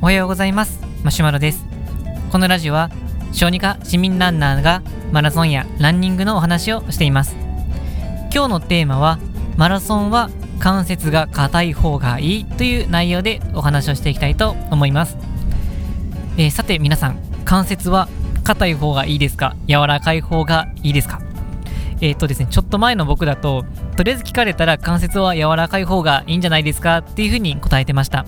[0.00, 0.80] おはようございます。
[1.02, 1.64] マシュマロです。
[2.32, 2.90] このラジオは
[3.32, 4.82] 小児科市民ランナーが
[5.12, 7.36] マラソンやランニングのお話をしています。
[8.32, 9.18] 今日のテーマは
[9.56, 15.16] マラソンは関節が硬い方がいいという内容でお話をしていきたいと思います、
[16.36, 18.08] えー、さて皆さん関節は
[18.44, 19.56] 硬い方がいいですか？
[19.68, 21.20] 柔らかい方がいいですか？
[22.04, 23.64] えっ、ー、とですね、ちょっと前の僕だと、
[23.96, 28.26] とりあえず聞かれたら関節は柔らかい方がいいんじゃないですかっていうふうに答えてました。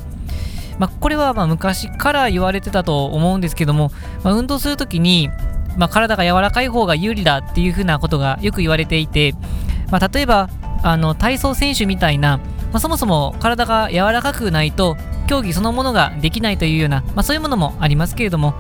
[0.78, 3.92] まあ、これはま昔から言われてたと思うんですけども、
[4.24, 5.28] まあ、運動するときに、
[5.76, 9.34] ま、体が柔らかい方が有利だっていうふうなことがよく言われていて、
[9.90, 10.48] ま例えば
[10.82, 12.40] あの体操選手みたいな、
[12.72, 14.96] まそもそも体が柔らかくないと
[15.28, 18.54] 競技そのものができないというような、まそういうものもありますけれども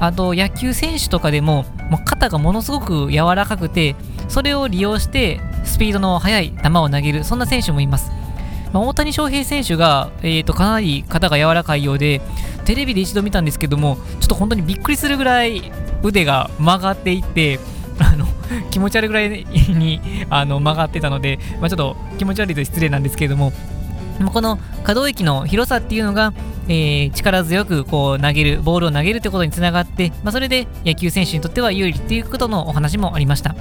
[0.00, 3.94] あと野球選手とかでももう肩がものすごく柔らかくて
[4.30, 8.10] それを利用してスピードの速い球を投げるそんな選手もいます、
[8.72, 12.22] まあ、大谷翔平選手が、えーと、かなり肩が柔らかいようで
[12.64, 17.58] テレビで一度見たんですけどもちょっと本当にびっくりするぐらい腕が曲がっていって
[17.98, 18.26] あの
[18.70, 19.30] 気持ち悪いぐらい
[19.68, 23.52] にあの曲がってたので、まあ、ちょっと気持ち悪いと失礼なんですけれども
[24.32, 26.32] この可動域の広さっていうのが、
[26.68, 33.54] えー、力強くこう投げるボールを投げるってことにつながって、まあ、それで野球選手にとっては有利っていうことのお話もありました。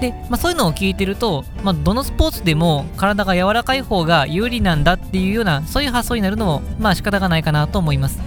[0.00, 8.18] で、まあ、そういうのを聞いてると、まあ、どのスポーツでも体が柔らかい方が有利なんだっていうようなそういう発想になるのもまあ仕方がないかなと思います。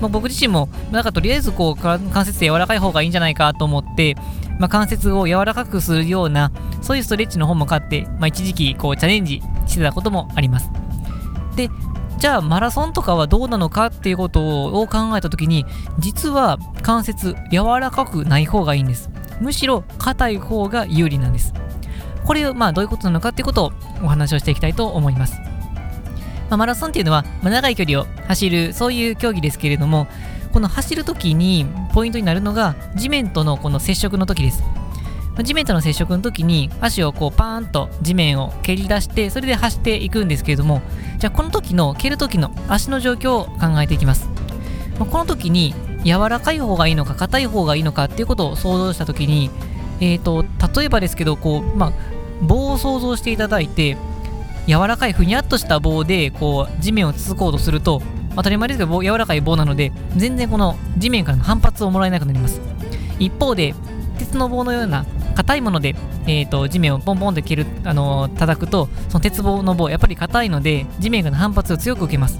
[0.00, 4.14] まあ、僕自身もなんかとりあえずこう関節柔らかい方がいいんじゃないかと思って、
[4.60, 6.52] まあ、関節を柔らかくするような
[6.82, 10.70] そういうストレッチの本も買って、まあ、一時期こうチャレンジしてたこともあります。
[11.56, 11.68] で
[12.18, 15.66] じゃあマラソンとかはどうなのかっていうことを考えた時に
[16.00, 19.08] 実は関節柔らかくない方がいいんです
[19.40, 21.52] むしろ硬い方が有利なんです。
[22.24, 23.72] これをまあどういうことなのかっていうことを
[24.02, 25.40] お話をしていきたいと思います。
[26.50, 30.06] まあ、マラソンっていうのは、まあ、長い距離を走るそういう競技ですけれども
[30.52, 34.62] この走るときにポイントになるのが地面とのこの接触の時です。
[35.44, 40.82] 地面との接触の時に足をこうパーンと地面を蹴り出してそれで走っていくんですけれども
[41.18, 44.28] じゃあこの時の蹴る時の足の状況を考えていきます。
[44.98, 49.50] この時に柔らかい方がいいのか硬い方がいいのかっていうことを想像した時に、
[50.00, 50.44] えーと、
[50.74, 51.92] 例えばですけどこう、まあ、
[52.42, 53.96] 棒を想像していただいて
[54.66, 58.02] 柔らかいふにゃっとした棒でこう地面をつつこうとすると
[58.36, 62.60] 当たり前ですけど柔らかい棒なので全然この地面からの反発をもらえなくなります。
[63.18, 63.74] 一方で
[64.18, 65.94] 鉄の棒のような硬いもので、
[66.26, 72.38] えーと、地面をポンポンと蹴る、あのー、叩くとその鉄棒の棒やっぱり硬いので地面からの反発を強く受けます。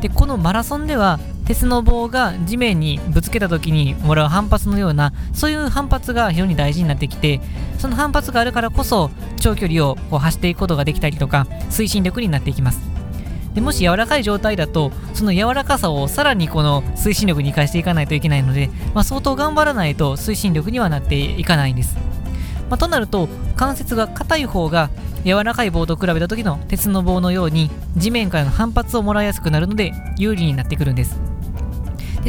[0.00, 7.40] でこのマラソンでは鉄の棒が地面にぶつけた時にもらう反発のようなそういう反発が非常に大事になってきて
[7.78, 9.10] その反発があるからこそ
[9.40, 12.80] 長距離をこう走っていくことができたりとか推進力になっていきます。
[13.54, 21.96] でもし柔らかい状態だとその柔らかさをさらにこの推進力に生かしていかないといけないので、まあ、相当頑張らないと推進力にはなっていかないんです、
[22.68, 23.26] まあ、となると
[23.56, 24.90] 関節が硬い方が
[25.24, 31.37] 柔らかい棒と比べた時の鉄の棒のように地面からの反発をもらいやすくなるので有利になってくるんです。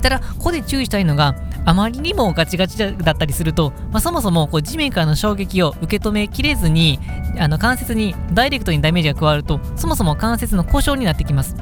[0.01, 6.99] ただ、ここで注意したいのが、あまりにもガチガチだったりすると、まあ、そもそもこう地面からの衝撃を受け止めきれずに、
[7.37, 11.55] あの関節にダイレクトにダメージが加わると、そもそも関節の故障になってきます。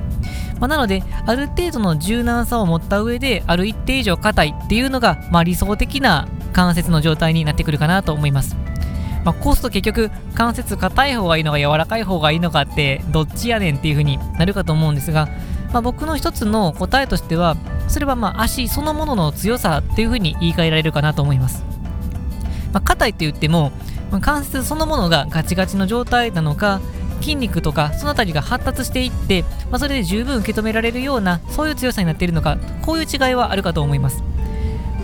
[0.59, 8.55] まあ、なので、ある程度の柔軟さを持った上で、ある一定以上硬いっていうのが、まあ、理想的な関節の状態になってくるかなと思います。
[9.27, 15.27] まあ、こうすると結局関節硬い方がいいのか柔らかい方がいいのかってどっちやねんっていう風になるかと思うんですが、
[15.73, 21.63] まあ、僕の一つの答えとしてはそれはまあ足そのものの強さっていうふうに言い換えられるかなと思います。
[22.73, 23.71] まあ、硬いって言っても、
[24.11, 26.81] まあ、関節そのものがガチガチの状態なのか
[27.21, 34.23] 筋肉とかその辺りが発達していって、まあ、それで十分受け止められるようなそういう強さになっているのかこういう違いはあるかと思います。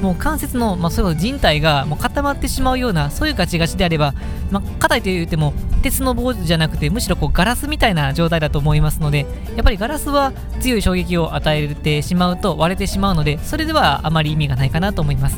[0.01, 4.13] もう関節の、まあ、そういう人体がもう固まってしまうようなそういうガチガチであれば、
[4.51, 10.31] まあ、硬いと言っても鉄の棒じゃなくてむしろこうガラスみたいな状態だと思いますのでやっぱりガラスは
[10.61, 15.37] 強い衝撃を与えてしまうと割れてしまうのでそれではあまり意味がないかなと思います。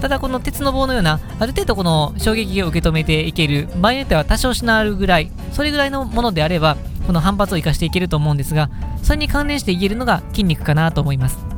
[0.00, 8.68] ただこの鉄の棒のようなある程度この衝撃を受け止めていける場合によっては多少しなるぐらいそれぐらいのものであればこの反発を生かしていけると思うんですが
[9.04, 11.52] それに関連して言えるのが筋肉かなと思います。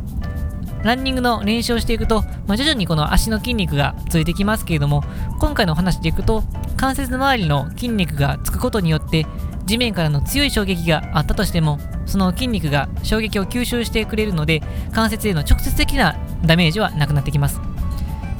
[0.85, 5.03] ランニングの練習をしていくと、まあ、徐々にこの足の筋肉がついてきますけれども、
[5.41, 6.45] 今回のお話でいくと、
[6.77, 9.27] 関節の周りの筋肉がつくことによって、
[9.65, 14.63] 地面からの強い衝撃があったとしても、その筋肉が衝撃を吸収してくれるので、
[14.93, 17.61] 関節への直接的なダメージはなくなってきます。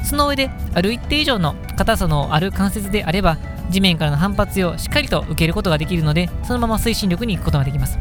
[0.03, 3.39] その上で、ある一定以上の硬さのある関節であれば、
[3.71, 7.99] 地面からの反発をしっかりと受けることができるのでそのまま推進力に行くことができます、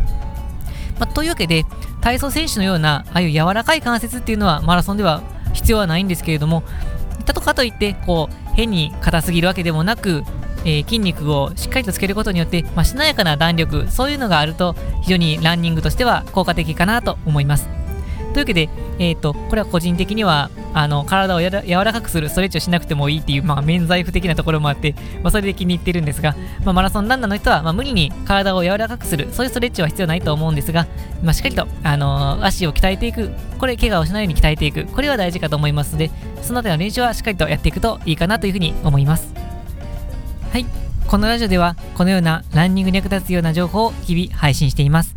[1.00, 1.66] まあ、というわけで
[2.02, 6.64] 体操選手のようなああいう柔らかい関節っていうのはマラソンでは必要はないんですけれども
[7.26, 10.24] たとかといってこう変に硬すぎるわけでもなく
[10.66, 17.83] えー、筋肉をしっかりとつけることによって、まあ、しなやかな弾力そういうのがあると非常にランニングとしては効果的かなと思います。
[18.34, 18.70] というわけで、
[19.00, 26.36] えーと、これは個人的にはあの体をや柔らかくするストレッチをしなくてもいいっていう、まあ、免罪符的なところもあって、まあ、それで気に入ってるんですが、
[26.66, 30.88] まあ、マラソンランナーの人は、まあ、無理に体を柔らかくするそういうストレッチは必要ないと思うんですが、
[31.22, 36.10] まあ、しっかりと、あのー、足を鍛えていくこれ怪我をしないように鍛えていくこれは大事かと思いますので
[36.42, 39.34] その辺りの練習はしっかりとやっていくといいかなというふうに思います。
[40.52, 40.66] はい。
[41.08, 45.16] このラジオではこのようなランニングに役立つような情報を日々配信しています。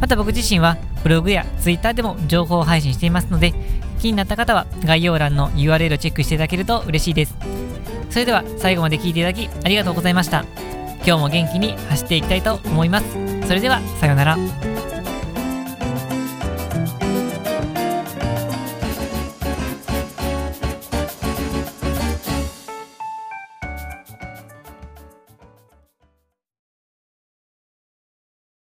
[0.00, 3.52] また僕自身はブログや Twitter でも情報を配信していますので
[4.00, 7.36] 気になった方は概要欄の URL をチェックしていただけると嬉しいです。
[8.10, 10.44] それでは最後まで聴いていただきありがとうございました。
[11.04, 13.06] 今日も元気に走っていきたいと思います。
[13.46, 14.71] それではさようなら。